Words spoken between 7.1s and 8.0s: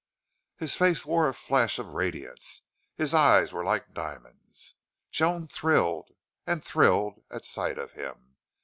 at sight of